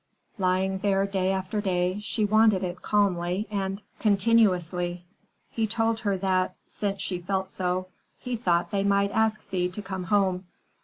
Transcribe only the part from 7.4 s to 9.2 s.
so, he thought they might